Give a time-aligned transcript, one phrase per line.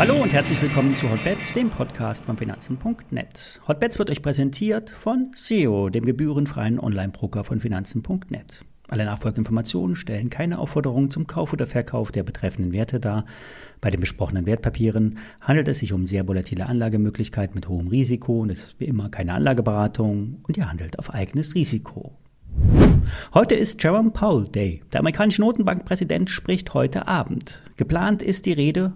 [0.00, 3.60] Hallo und herzlich willkommen zu Hotbets, dem Podcast von Finanzen.net.
[3.68, 8.64] Hotbets wird euch präsentiert von SEO, dem gebührenfreien Online-Broker von Finanzen.net.
[8.88, 13.26] Alle Nachfolgeinformationen stellen keine Aufforderung zum Kauf oder Verkauf der betreffenden Werte dar.
[13.82, 18.50] Bei den besprochenen Wertpapieren handelt es sich um sehr volatile Anlagemöglichkeiten mit hohem Risiko und
[18.50, 22.16] es ist wie immer keine Anlageberatung und ihr handelt auf eigenes Risiko.
[23.34, 24.82] Heute ist Jerome Powell Day.
[24.92, 27.62] Der amerikanische Notenbankpräsident spricht heute Abend.
[27.76, 28.92] Geplant ist die Rede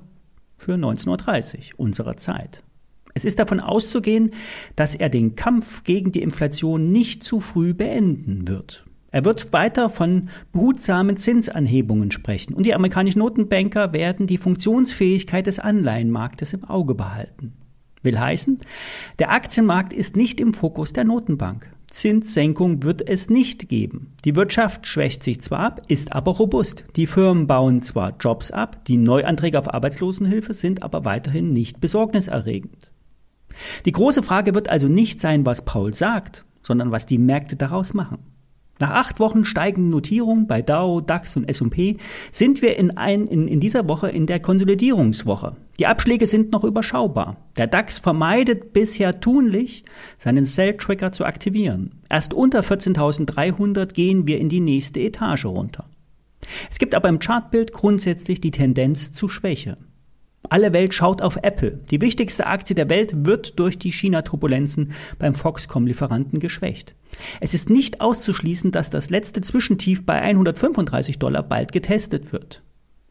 [0.57, 2.63] für 19.30 Uhr unserer Zeit.
[3.15, 4.31] Es ist davon auszugehen,
[4.77, 8.85] dass er den Kampf gegen die Inflation nicht zu früh beenden wird.
[9.13, 15.61] Er wird weiter von behutsamen Zinsanhebungen sprechen und die amerikanischen Notenbanker werden die Funktionsfähigkeit des
[15.61, 17.53] Anleihenmarktes im Auge behalten.
[18.05, 18.61] Will heißen,
[19.19, 21.69] der Aktienmarkt ist nicht im Fokus der Notenbank.
[21.91, 24.13] Zinssenkung wird es nicht geben.
[24.25, 26.85] Die Wirtschaft schwächt sich zwar ab, ist aber robust.
[26.97, 32.91] Die Firmen bauen zwar Jobs ab, die Neuanträge auf Arbeitslosenhilfe sind aber weiterhin nicht besorgniserregend.
[33.85, 37.95] Die große Frage wird also nicht sein, was Paul sagt, sondern was die Märkte daraus
[37.95, 38.19] machen.
[38.81, 41.97] Nach acht Wochen steigenden Notierungen bei Dow, DAX und S&P
[42.33, 45.57] sind wir in, ein, in, in dieser Woche in der Konsolidierungswoche.
[45.79, 47.37] Die Abschläge sind noch überschaubar.
[47.57, 49.85] Der DAX vermeidet bisher tunlich,
[50.19, 52.01] seinen Sell-Tracker zu aktivieren.
[52.09, 55.85] Erst unter 14.300 gehen wir in die nächste Etage runter.
[56.71, 59.79] Es gibt aber im Chartbild grundsätzlich die Tendenz zu Schwäche.
[60.51, 61.81] Alle Welt schaut auf Apple.
[61.91, 66.95] Die wichtigste Aktie der Welt wird durch die China-Turbulenzen beim Foxconn-Lieferanten geschwächt.
[67.41, 72.63] Es ist nicht auszuschließen, dass das letzte Zwischentief bei 135 Dollar bald getestet wird.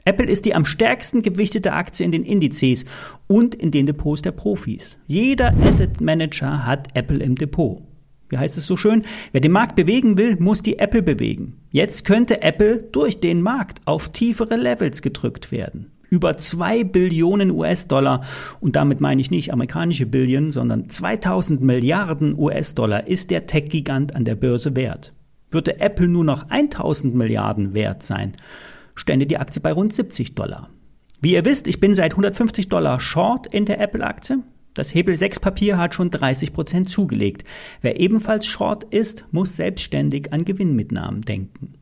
[0.06, 2.84] Apple ist die am stärksten gewichtete Aktie in den Indizes
[3.28, 4.98] und in den Depots der Profis.
[5.08, 7.82] Jeder Asset Manager hat Apple im Depot.
[8.28, 9.04] Wie heißt es so schön?
[9.32, 11.62] Wer den Markt bewegen will, muss die Apple bewegen.
[11.72, 18.22] Jetzt könnte Apple durch den Markt auf tiefere Levels gedrückt werden über 2 Billionen US-Dollar
[18.60, 24.24] und damit meine ich nicht amerikanische Billionen, sondern 2000 Milliarden US-Dollar ist der Tech-Gigant an
[24.24, 25.12] der Börse wert.
[25.50, 28.34] Würde Apple nur noch 1000 Milliarden wert sein,
[28.94, 30.70] stände die Aktie bei rund 70 Dollar.
[31.20, 34.44] Wie ihr wisst, ich bin seit 150 Dollar Short in der Apple-Aktie.
[34.76, 37.44] Das Hebel 6 Papier hat schon 30 Prozent zugelegt.
[37.82, 41.74] Wer ebenfalls Short ist, muss selbstständig an Gewinnmitnahmen denken.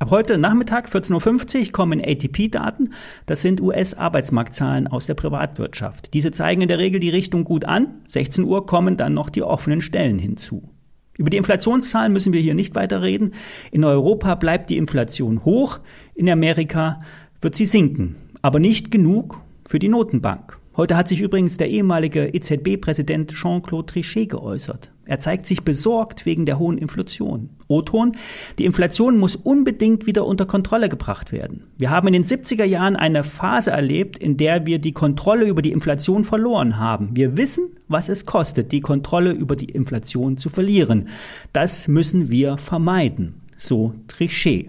[0.00, 2.90] Ab heute Nachmittag 14.50 Uhr kommen ATP-Daten.
[3.26, 6.14] Das sind US-Arbeitsmarktzahlen aus der Privatwirtschaft.
[6.14, 8.02] Diese zeigen in der Regel die Richtung gut an.
[8.06, 10.70] 16 Uhr kommen dann noch die offenen Stellen hinzu.
[11.16, 13.32] Über die Inflationszahlen müssen wir hier nicht weiter reden.
[13.72, 15.80] In Europa bleibt die Inflation hoch.
[16.14, 17.00] In Amerika
[17.40, 18.14] wird sie sinken.
[18.40, 20.57] Aber nicht genug für die Notenbank.
[20.78, 24.92] Heute hat sich übrigens der ehemalige EZB-Präsident Jean-Claude Trichet geäußert.
[25.06, 27.50] Er zeigt sich besorgt wegen der hohen Inflation.
[27.66, 28.14] O-Ton,
[28.60, 31.64] die Inflation muss unbedingt wieder unter Kontrolle gebracht werden.
[31.78, 35.62] Wir haben in den 70er Jahren eine Phase erlebt, in der wir die Kontrolle über
[35.62, 37.10] die Inflation verloren haben.
[37.16, 41.08] Wir wissen, was es kostet, die Kontrolle über die Inflation zu verlieren.
[41.52, 43.34] Das müssen wir vermeiden.
[43.56, 44.68] So Trichet.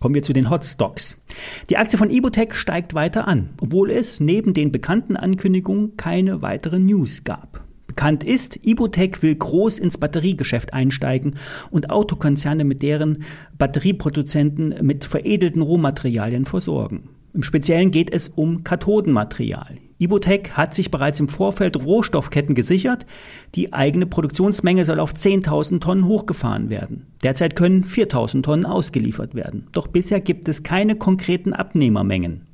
[0.00, 1.20] Kommen wir zu den Hotstocks.
[1.70, 6.86] Die Aktie von Ibotec steigt weiter an, obwohl es neben den bekannten Ankündigungen keine weiteren
[6.86, 7.64] News gab.
[7.86, 11.34] Bekannt ist, Ibotec will groß ins Batteriegeschäft einsteigen
[11.70, 13.24] und Autokonzerne mit deren
[13.58, 17.08] Batterieproduzenten mit veredelten Rohmaterialien versorgen.
[17.34, 19.76] Im Speziellen geht es um Kathodenmaterial.
[19.98, 23.04] Ibotec hat sich bereits im Vorfeld Rohstoffketten gesichert.
[23.54, 27.06] Die eigene Produktionsmenge soll auf 10.000 Tonnen hochgefahren werden.
[27.22, 29.66] Derzeit können 4.000 Tonnen ausgeliefert werden.
[29.72, 32.46] Doch bisher gibt es keine konkreten Abnehmermengen.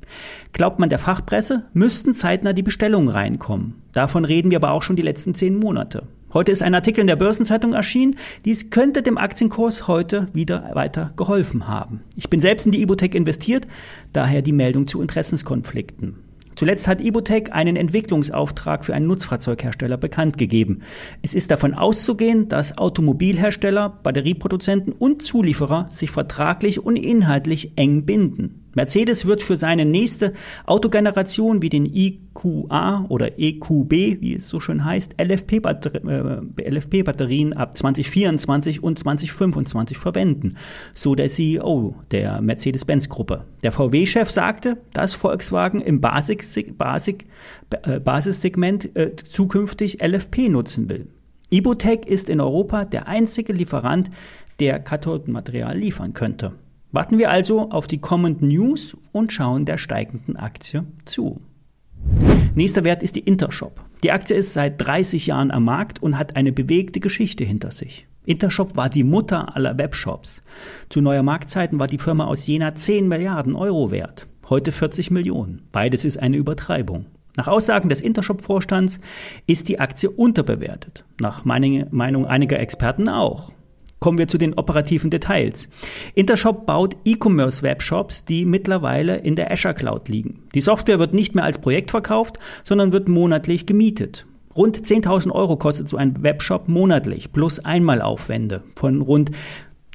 [0.53, 3.75] Glaubt man der Fachpresse, müssten zeitnah die Bestellungen reinkommen.
[3.93, 6.07] Davon reden wir aber auch schon die letzten zehn Monate.
[6.35, 8.17] Heute ist ein Artikel in der Börsenzeitung erschienen.
[8.43, 12.01] Dies könnte dem Aktienkurs heute wieder weiter geholfen haben.
[12.17, 13.69] Ich bin selbst in die Ibotec investiert,
[14.11, 16.17] daher die Meldung zu Interessenskonflikten.
[16.57, 20.81] Zuletzt hat Ibotec einen Entwicklungsauftrag für einen Nutzfahrzeughersteller bekannt gegeben.
[21.21, 28.64] Es ist davon auszugehen, dass Automobilhersteller, Batterieproduzenten und Zulieferer sich vertraglich und inhaltlich eng binden.
[28.75, 30.33] Mercedes wird für seine nächste
[30.65, 38.83] Autogeneration wie den EQA oder EQB, wie es so schön heißt, LFP-Batterien äh, ab 2024
[38.83, 40.57] und 2025 verwenden,
[40.93, 43.45] so der CEO der Mercedes-Benz-Gruppe.
[43.63, 47.15] Der VW-Chef sagte, dass Volkswagen im Basis, Basis,
[47.83, 51.07] äh, Basissegment äh, zukünftig LFP nutzen will.
[51.49, 54.09] Ibotec ist in Europa der einzige Lieferant,
[54.59, 56.53] der Kathodenmaterial liefern könnte.
[56.95, 61.41] Warten wir also auf die kommenden News und schauen der steigenden Aktie zu.
[62.55, 63.83] Nächster Wert ist die Intershop.
[64.01, 68.07] Die Aktie ist seit 30 Jahren am Markt und hat eine bewegte Geschichte hinter sich.
[68.25, 70.41] Intershop war die Mutter aller Webshops.
[70.87, 74.27] Zu neuer Marktzeiten war die Firma aus Jena 10 Milliarden Euro wert.
[74.47, 75.63] Heute 40 Millionen.
[75.73, 77.07] Beides ist eine Übertreibung.
[77.35, 79.01] Nach Aussagen des Intershop-Vorstands
[79.47, 81.03] ist die Aktie unterbewertet.
[81.19, 83.51] Nach Meinung einiger Experten auch.
[84.05, 85.67] Kommen wir zu den operativen Details.
[86.13, 90.43] Intershop baut E-Commerce-Webshops, die mittlerweile in der Azure Cloud liegen.
[90.53, 94.27] Die Software wird nicht mehr als Projekt verkauft, sondern wird monatlich gemietet.
[94.55, 99.31] Rund 10.000 Euro kostet so ein Webshop monatlich, plus Einmalaufwände von rund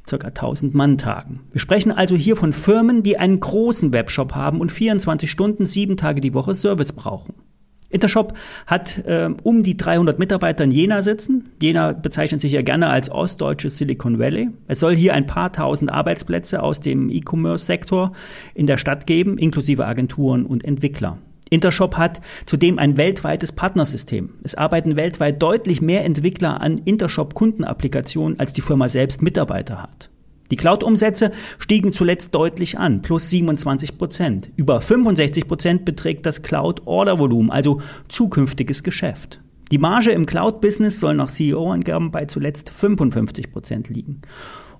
[0.06, 0.16] ca.
[0.16, 1.42] 1000 Manntagen.
[1.52, 5.96] Wir sprechen also hier von Firmen, die einen großen Webshop haben und 24 Stunden, sieben
[5.96, 7.34] Tage die Woche Service brauchen.
[7.90, 8.34] Intershop
[8.66, 11.50] hat äh, um die 300 Mitarbeiter in Jena sitzen.
[11.60, 14.50] Jena bezeichnet sich ja gerne als ostdeutsches Silicon Valley.
[14.69, 18.12] Es soll hier ein paar tausend Arbeitsplätze aus dem E-Commerce-Sektor
[18.54, 21.19] in der Stadt geben, inklusive Agenturen und Entwickler.
[21.50, 24.31] Intershop hat zudem ein weltweites Partnersystem.
[24.44, 30.10] Es arbeiten weltweit deutlich mehr Entwickler an Intershop-Kundenapplikationen, als die Firma selbst Mitarbeiter hat.
[30.50, 34.50] Die Cloud-Umsätze stiegen zuletzt deutlich an, plus 27 Prozent.
[34.56, 39.41] Über 65 Prozent beträgt das Cloud-Order-Volumen, also zukünftiges Geschäft.
[39.70, 44.23] Die Marge im Cloud-Business soll nach CEO-Angaben bei zuletzt 55 Prozent liegen.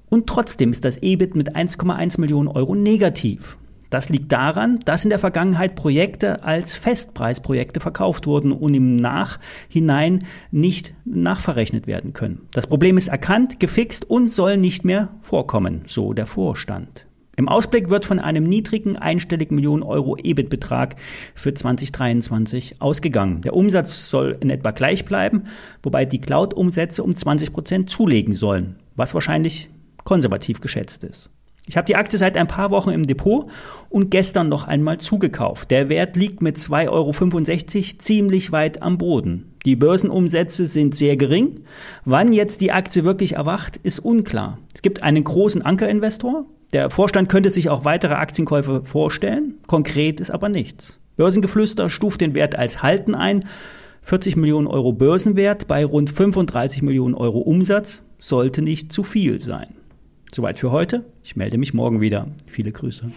[0.09, 3.57] Und trotzdem ist das EBIT mit 1,1 Millionen Euro negativ.
[3.91, 10.27] Das liegt daran, dass in der Vergangenheit Projekte als Festpreisprojekte verkauft wurden und im Nachhinein
[10.53, 12.49] nicht nachverrechnet werden können.
[12.53, 17.07] Das Problem ist erkannt, gefixt und soll nicht mehr vorkommen, so der Vorstand.
[17.37, 20.97] Im Ausblick wird von einem niedrigen einstelligen Millionen Euro EBIT-Betrag
[21.35, 23.41] für 2023 ausgegangen.
[23.41, 25.45] Der Umsatz soll in etwa gleich bleiben,
[25.83, 29.71] wobei die Cloud-Umsätze um 20 Prozent zulegen sollen, was wahrscheinlich
[30.05, 31.31] konservativ geschätzt ist.
[31.71, 33.47] Ich habe die Aktie seit ein paar Wochen im Depot
[33.91, 35.71] und gestern noch einmal zugekauft.
[35.71, 39.55] Der Wert liegt mit 2,65 Euro ziemlich weit am Boden.
[39.65, 41.61] Die Börsenumsätze sind sehr gering.
[42.05, 44.59] Wann jetzt die Aktie wirklich erwacht, ist unklar.
[44.75, 46.45] Es gibt einen großen Ankerinvestor.
[46.73, 49.55] Der Vorstand könnte sich auch weitere Aktienkäufe vorstellen.
[49.69, 50.99] Konkret ist aber nichts.
[51.19, 53.45] Börsengeflüster stuft den Wert als Halten ein.
[54.03, 59.69] 40 Millionen Euro Börsenwert bei rund 35 Millionen Euro Umsatz sollte nicht zu viel sein.
[60.32, 61.05] Soweit für heute.
[61.25, 62.29] Ich melde mich morgen wieder.
[62.47, 63.11] Viele Grüße.